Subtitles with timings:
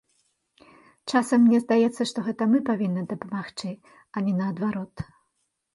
[1.11, 3.69] Часам мне здаецца, што гэта мы павінны дапамагчы,
[4.15, 4.95] а не наадварот.